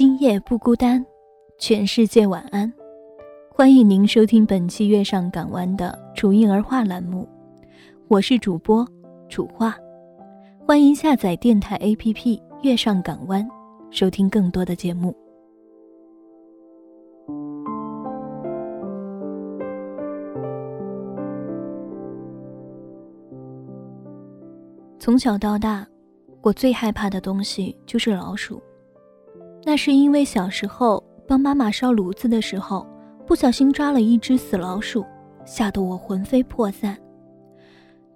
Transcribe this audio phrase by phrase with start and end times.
[0.00, 1.04] 今夜不孤单，
[1.58, 2.72] 全世界晚安。
[3.50, 7.28] 欢迎您收听本期《月上港湾》的楚婴儿话栏目，
[8.08, 8.82] 我是主播
[9.28, 9.76] 楚话。
[10.66, 12.14] 欢迎下载电台 APP
[12.62, 13.46] 《月上港湾》，
[13.90, 15.14] 收听更多的节目。
[24.98, 25.86] 从小到大，
[26.40, 28.62] 我最害怕的东西就是老鼠。
[29.64, 32.86] 那是因为小时候帮妈妈烧炉子的时候。
[33.26, 35.06] 不小心抓了一只死老鼠，
[35.44, 36.98] 吓得我魂飞魄散。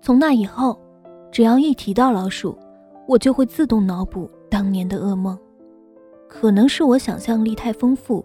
[0.00, 0.76] 从那以后，
[1.30, 2.58] 只要一提到老鼠，
[3.06, 5.38] 我就会自动脑补当年的噩梦。
[6.28, 8.24] 可能是我想象力太丰富，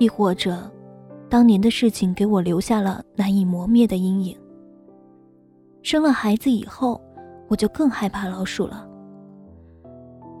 [0.00, 0.68] 亦或者，
[1.28, 4.36] 当年的事情给我留下了难以磨灭的阴影。
[5.80, 7.00] 生了孩子以后，
[7.46, 8.84] 我就更害怕老鼠了。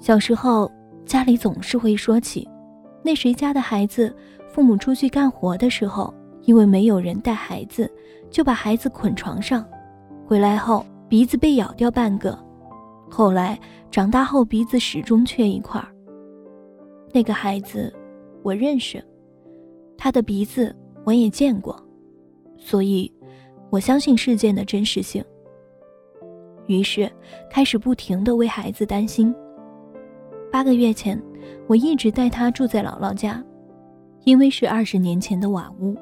[0.00, 0.68] 小时候，
[1.04, 2.48] 家里总是会说起，
[3.02, 4.14] 那谁家的孩子。
[4.48, 7.90] 父母出去干活的时候，因为没有人带孩子，
[8.30, 9.66] 就把孩子捆床上，
[10.26, 12.38] 回来后鼻子被咬掉半个，
[13.10, 13.58] 后来
[13.90, 15.82] 长大后鼻子始终缺一块。
[17.14, 17.90] 那个孩子，
[18.42, 19.02] 我认识，
[19.96, 21.82] 他的鼻子我也见过，
[22.58, 23.10] 所以，
[23.70, 25.24] 我相信事件的真实性。
[26.66, 27.10] 于是
[27.50, 29.34] 开始不停的为孩子担心。
[30.52, 31.18] 八个月前，
[31.66, 33.42] 我一直带他住在姥姥家。
[34.24, 35.96] 因为是二十年前的瓦屋，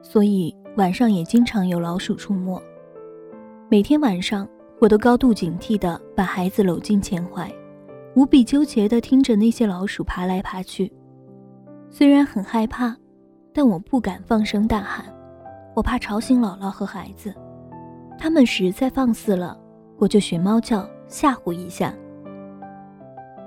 [0.00, 2.62] 所以晚上也经常有老鼠出没。
[3.68, 4.48] 每天晚上，
[4.80, 7.52] 我都高度警惕地把孩子搂进前怀，
[8.14, 10.90] 无比纠结地听着那些老鼠爬来爬去。
[11.90, 12.96] 虽然很害怕，
[13.52, 15.04] 但我不敢放声大喊，
[15.74, 17.34] 我怕吵醒姥姥和孩子。
[18.16, 19.58] 他们实在放肆了，
[19.98, 21.92] 我就学猫叫吓唬一下。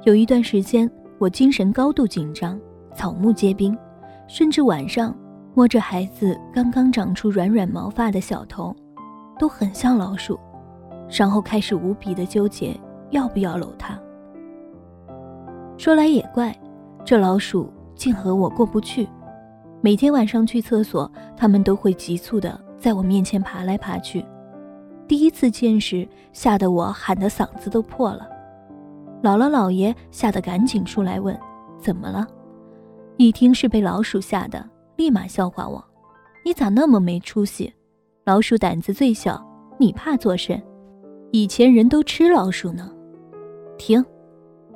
[0.06, 2.58] 有一段时间，我精神高度紧张，
[2.96, 3.78] 草木皆兵。
[4.28, 5.14] 甚至晚上
[5.56, 8.74] 摸着孩子刚刚长出软软毛发的小头，
[9.40, 10.40] 都很像老鼠，
[11.10, 12.80] 然后开始无比的纠结
[13.10, 14.00] 要不要搂它。
[15.78, 16.56] 说来也怪，
[17.04, 19.10] 这老鼠竟和我过不去。
[19.82, 24.24] 每天晚上去厕所，它们都会急促的在我面前爬来爬去。
[25.08, 28.28] 第一次见时，吓得我喊的嗓子都破了。
[29.22, 31.38] 姥姥姥爷吓得赶紧出来问
[31.78, 32.26] ：“怎么了？”
[33.18, 35.84] 一听是被老鼠吓的，立马笑话我
[36.46, 37.74] ：“你咋那么没出息？
[38.26, 39.46] 老鼠胆子最小，
[39.78, 40.62] 你怕做甚？
[41.32, 42.90] 以前人都吃老鼠呢。”
[43.78, 44.04] 停！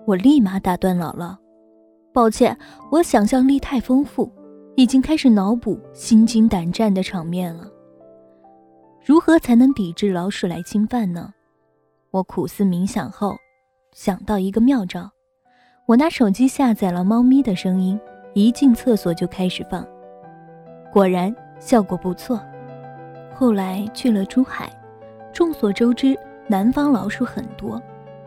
[0.06, 1.38] 我立马打断姥姥
[2.12, 2.58] ：“抱歉，
[2.92, 4.30] 我想象力太丰富，
[4.76, 7.66] 已经开始脑补心惊胆战的场面了。
[9.06, 11.34] 如何才能抵制老鼠来侵犯呢？”
[12.12, 13.36] 我苦思冥想后，
[13.94, 15.12] 想到一个妙招，
[15.86, 18.00] 我拿手机下载了猫咪的声音。
[18.36, 19.86] 一进厕所就开始放，
[20.92, 22.42] 果然效果不错。
[23.32, 24.72] 后来去了珠海，
[25.32, 26.18] 众所周知，
[26.48, 27.80] 南方老鼠很多。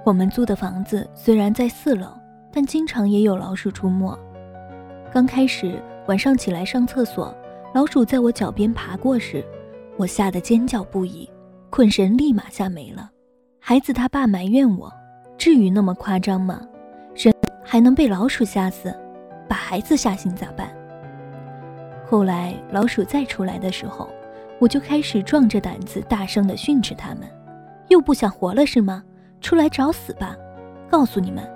[0.05, 2.07] 我们租的房子虽然在四楼，
[2.53, 4.17] 但经常也有老鼠出没。
[5.13, 7.35] 刚开始晚上起来上厕所，
[7.75, 9.45] 老鼠在我脚边爬过时，
[9.97, 11.29] 我吓得尖叫不已，
[11.69, 13.11] 困神立马吓没了。
[13.59, 14.93] 孩子他爸埋怨我
[15.39, 16.61] ：“至于那么夸张吗？
[17.15, 18.95] 人还能被老鼠吓死？”
[19.49, 20.69] 把孩子吓醒咋办？
[22.05, 24.09] 后来老鼠再出来的时候，
[24.59, 27.21] 我就开始壮着胆子大声地训斥他们
[27.89, 29.05] ：“又不想活了是吗？
[29.41, 30.37] 出来找死吧！
[30.91, 31.49] 告诉你们，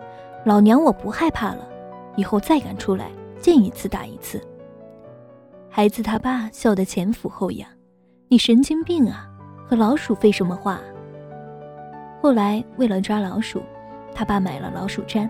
[0.45, 1.69] 老娘我不害怕了，
[2.17, 3.11] 以后再敢出来，
[3.41, 4.41] 见一次打一次。”
[5.69, 7.69] 孩子他爸笑得前俯后仰
[8.29, 9.29] ：“你神经病啊！
[9.67, 10.81] 和老鼠废什么话？”
[12.21, 13.63] 后来为了抓老鼠，
[14.15, 15.29] 他爸买了老鼠粘。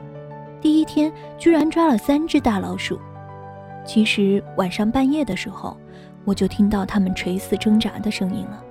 [0.61, 2.99] 第一天居然抓了三只大老鼠。
[3.85, 5.77] 其实晚上半夜的时候，
[6.25, 8.63] 我就听到他们垂死挣扎的声音了。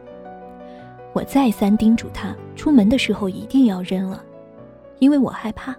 [1.14, 4.24] 我再三叮嘱他，出门的时候一定要扔了，
[5.00, 5.76] 因为我害怕。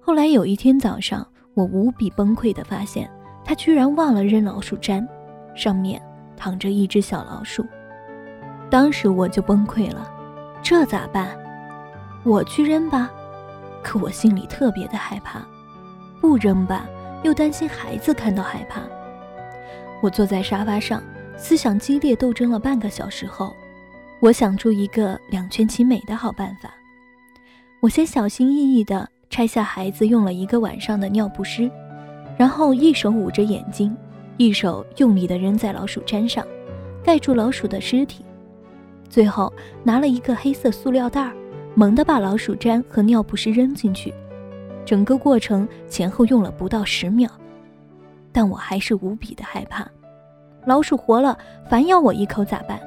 [0.00, 1.24] 后来有一天早上，
[1.54, 3.08] 我无比崩溃地发现，
[3.44, 5.06] 他居然忘了扔老鼠粘，
[5.54, 6.02] 上面
[6.36, 7.64] 躺着一只小老鼠。
[8.68, 10.10] 当时我就崩溃了，
[10.62, 11.36] 这咋办？
[12.24, 13.10] 我去扔吧。
[13.82, 15.40] 可我心里特别的害怕，
[16.20, 16.86] 不扔吧，
[17.22, 18.82] 又担心孩子看到害怕。
[20.02, 21.02] 我坐在沙发上，
[21.36, 23.54] 思想激烈斗争了半个小时后，
[24.20, 26.70] 我想出一个两全其美的好办法。
[27.80, 31.70] 我先小心翼翼地拆下孩子用了一个晚上的尿不湿，
[32.36, 33.96] 然后一手捂着眼睛，
[34.36, 36.44] 一手用力地扔在老鼠毡上，
[37.02, 38.24] 盖住老鼠的尸体。
[39.08, 39.52] 最后
[39.82, 41.32] 拿了一个黑色塑料袋，
[41.74, 44.12] 猛地把老鼠粘和尿不湿扔进去。
[44.84, 47.30] 整个过程前后用了不到十秒。
[48.30, 49.88] 但我还是无比的害怕，
[50.64, 51.36] 老鼠活了，
[51.68, 52.78] 反咬我一口咋办？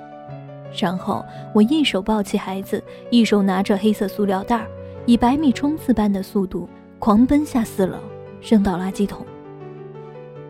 [0.79, 4.65] 然后我一手抱起孩子，一手拿着黑色塑料袋，
[5.05, 6.69] 以百米冲刺般的速度
[6.99, 7.97] 狂奔下四楼，
[8.41, 9.25] 扔到垃圾桶。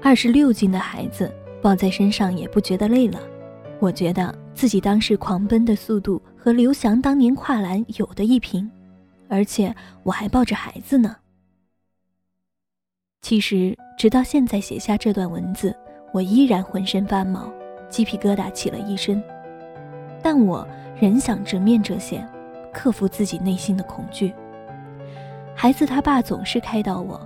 [0.04, 1.32] 二十六斤的孩子
[1.62, 3.20] 抱在身上也不觉得累了，
[3.80, 8.70] 我觉得自己当时狂奔的速度和刘翔当年跨栏有的一拼，
[9.28, 11.16] 而且我还抱着孩子呢。
[13.22, 15.76] 其实，直到现在写下这段文字，
[16.14, 17.52] 我依然浑身发毛，
[17.90, 19.22] 鸡皮疙瘩起了一身。
[20.22, 20.68] 但我
[21.00, 22.28] 仍想直面这些，
[22.74, 24.34] 克服自己内心的恐惧。
[25.56, 27.20] 孩子他爸总是开导我：“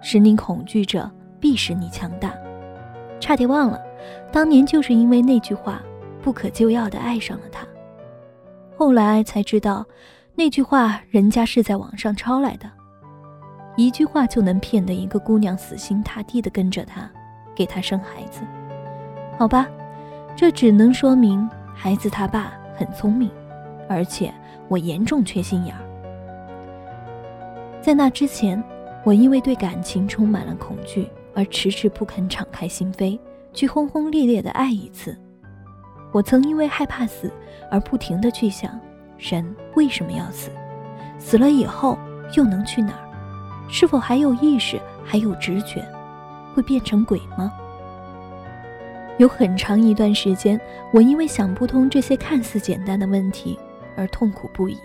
[0.00, 2.34] 使你恐惧者，必使你强大。”
[3.20, 3.80] 差点忘了，
[4.32, 5.82] 当年就是因为那句话，
[6.26, 7.64] 不可救药地爱上了他。
[8.76, 9.86] 后来才知道，
[10.34, 12.68] 那句话人家是在网上抄来的。
[13.76, 17.08] 一句话就能骗得一个姑娘死心塌地的跟着他，
[17.54, 18.40] 给他生孩子，
[19.38, 19.68] 好吧，
[20.34, 23.30] 这只能说明孩子他爸很聪明，
[23.88, 24.34] 而且
[24.66, 25.82] 我严重缺心眼儿。
[27.80, 28.60] 在那之前，
[29.04, 33.16] 我因为对感情充满了恐惧而迟迟不肯敞开心扉，
[33.52, 35.16] 去轰轰烈烈的爱一次。
[36.16, 37.30] 我曾因为害怕死
[37.70, 38.80] 而不停的去想，
[39.18, 40.50] 人为什么要死？
[41.18, 41.98] 死了以后
[42.34, 43.04] 又能去哪儿？
[43.68, 45.86] 是否还有意识，还有直觉，
[46.54, 47.52] 会变成鬼吗？
[49.18, 50.58] 有很长一段时间，
[50.90, 53.58] 我因为想不通这些看似简单的问题
[53.94, 54.78] 而痛苦不已。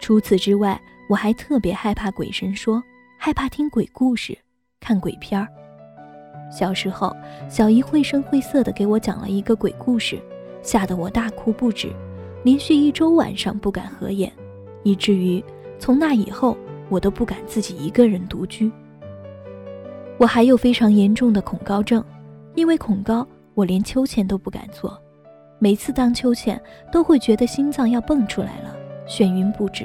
[0.00, 2.82] 除此之外，我还特别害怕鬼神说，
[3.16, 4.36] 害怕听鬼故事，
[4.80, 5.46] 看鬼片儿。
[6.50, 7.14] 小时候，
[7.48, 10.20] 小姨绘声绘色地给我讲了一个鬼故事，
[10.62, 11.90] 吓得我大哭不止，
[12.44, 14.32] 连续一周晚上不敢合眼，
[14.82, 15.42] 以至于
[15.78, 16.56] 从那以后。
[16.90, 18.72] 我都不敢自己一个人独居。
[20.16, 22.02] 我还有非常严重的恐高症，
[22.54, 24.98] 因为恐高，我连秋千都不敢坐。
[25.58, 26.58] 每次荡秋千，
[26.90, 28.74] 都会觉得心脏要蹦出来了，
[29.06, 29.84] 眩晕不止。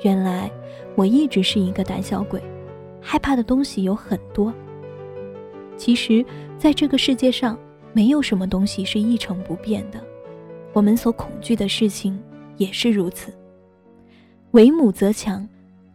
[0.00, 0.50] 原来
[0.94, 2.42] 我一直是一个胆小鬼，
[2.98, 4.50] 害怕的东西有很多。
[5.76, 6.24] 其实，
[6.56, 7.58] 在这个世界上，
[7.98, 10.00] 没有什么东西是一成不变的，
[10.72, 12.16] 我们所恐惧的事情
[12.56, 13.34] 也是如此。
[14.52, 15.44] 为母则强。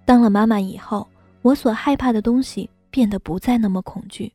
[0.03, 1.07] 当了妈妈以后，
[1.41, 4.29] 我所害怕的东西变得不再那么恐惧。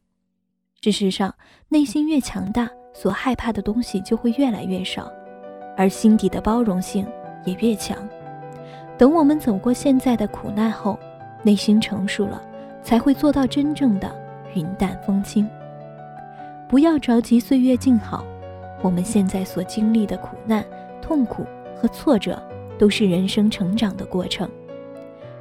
[0.81, 1.35] 事实上，
[1.69, 5.12] 内心越强大，所害怕的东西就会越来越少，
[5.76, 7.06] 而心底的包容性
[7.44, 7.99] 也越强。
[8.97, 10.99] 等我们走过现在的苦难后，
[11.43, 12.41] 内心成熟了，
[12.82, 14.11] 才会做到真正的
[14.55, 15.47] 云淡风轻。
[16.69, 18.23] 不要着急岁月静好，
[18.82, 20.62] 我们现在所经历的苦难、
[21.00, 22.41] 痛苦和挫折，
[22.79, 24.47] 都是人生成长的过程。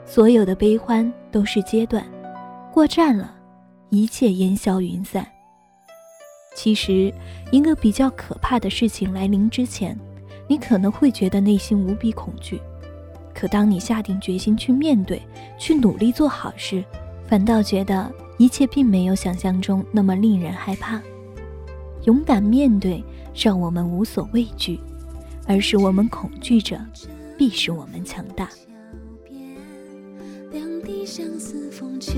[0.05, 2.01] 所有的悲欢都是阶段，
[2.73, 3.35] 过站了，
[3.89, 5.27] 一切烟消云散。
[6.55, 7.13] 其实，
[7.51, 9.99] 一个比较可怕的事情来临之前，
[10.47, 12.61] 你可能会觉得内心无比恐惧。
[13.35, 15.21] 可当你下定决心去面对，
[15.59, 16.81] 去努力做好事，
[17.27, 21.01] 反倒觉得一切并没有想象中那么令人害怕。
[22.07, 23.03] 勇敢面对，
[23.35, 24.79] 让我们无所畏惧；
[25.45, 26.79] 而是我们恐惧着，
[27.37, 28.49] 必使我们强大。
[30.53, 32.13] 两地相思风秋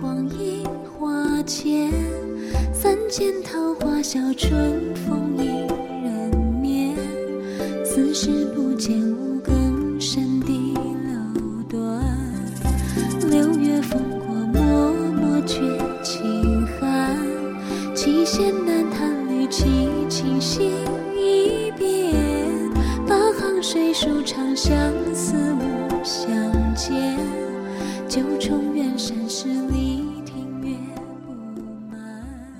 [0.00, 0.64] 黄樱
[0.98, 1.92] 花间，
[2.72, 5.66] 三千桃花笑春风一
[6.02, 6.96] 人眠。
[7.84, 8.98] 此时不见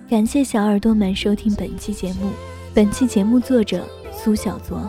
[0.08, 2.30] 感谢小耳朵们收听本期节目。
[2.72, 4.88] 本期节目作者苏小卓。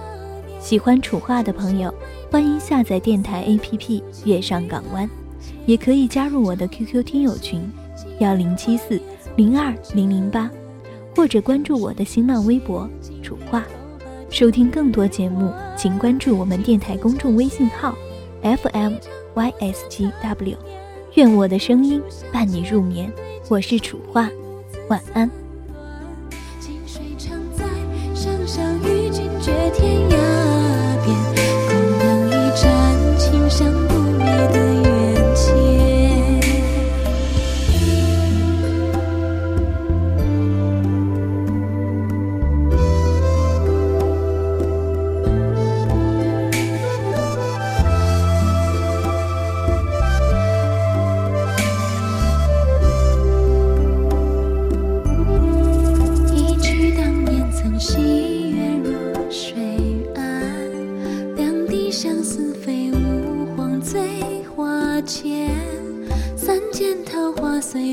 [0.60, 1.92] 喜欢楚话的朋友，
[2.32, 3.80] 欢迎下载电台 APP
[4.26, 5.08] 《月上港湾》，
[5.66, 7.68] 也可以加入我的 QQ 听友群
[8.20, 9.02] 幺零七四
[9.36, 10.52] 零二零零八，
[11.16, 12.88] 或者关注我的新浪微博
[13.24, 13.66] 楚话。
[14.30, 17.96] 收听更多节目，请关注我们电台公众微信号。
[18.44, 18.94] FM
[19.34, 20.58] YSGW，
[21.16, 22.00] 愿我的声音
[22.32, 23.12] 伴你入眠。
[23.50, 24.30] 我是楚画，
[24.90, 25.30] 晚安。
[26.62, 27.16] 水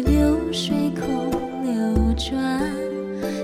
[0.04, 1.30] 流水空
[1.64, 2.60] 流转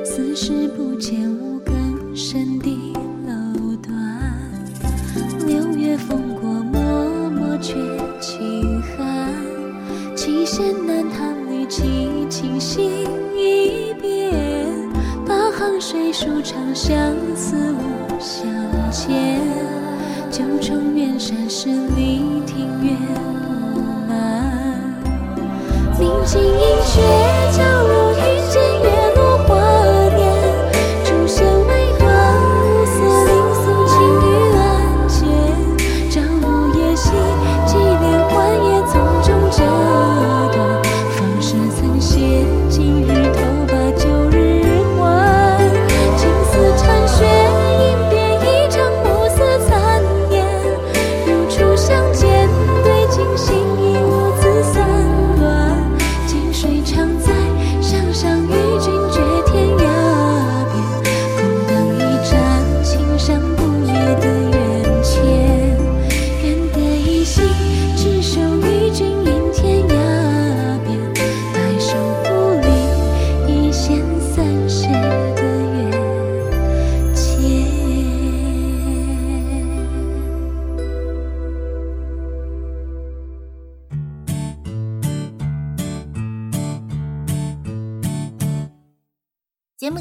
[0.04, 2.68] 四时不见五更深的
[3.26, 3.94] 楼段
[5.46, 7.74] 六月风过默默却
[8.20, 9.34] 轻寒
[10.14, 11.82] 七弦难弹一曲
[12.28, 14.32] 情心一变
[15.26, 16.96] 八行水书长相
[17.34, 18.46] 思无相
[18.90, 19.40] 见
[20.30, 21.79] 九重远山是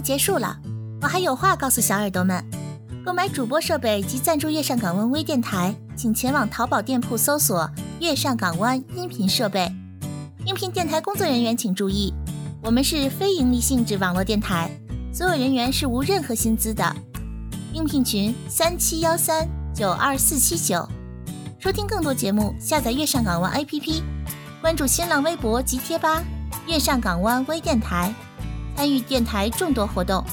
[0.01, 0.57] 结束了，
[1.01, 2.43] 我还有话告诉小耳朵们：
[3.05, 9.71] 购买主播设备及赞助月上港湾微电台，请前往淘宝店铺搜索“月上港湾音频设备”。
[10.45, 12.13] 应聘电台工作人员请注意，
[12.63, 14.69] 我们是非盈利性质网络电台，
[15.13, 16.95] 所有人员是无任何薪资的。
[17.73, 20.87] 应聘群：三七幺三九二四七九。
[21.59, 24.01] 收听更多节目，下载月上港湾 APP，
[24.61, 26.23] 关注新浪微博及贴吧
[26.65, 28.13] “月上港湾微电台”。
[28.79, 30.23] 参与电台众多活动，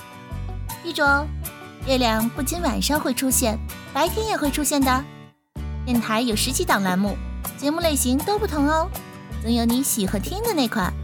[0.84, 1.26] 记住哦，
[1.84, 3.58] 月亮不仅晚上会出现，
[3.92, 5.04] 白天也会出现的。
[5.84, 7.16] 电台有十几档栏目，
[7.56, 8.88] 节目类型都不同哦，
[9.42, 10.94] 总有你喜欢听的那款。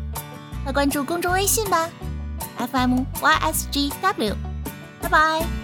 [0.63, 1.89] 快关注公众微信吧
[2.59, 4.35] ，FM YSGW，
[5.01, 5.62] 拜拜。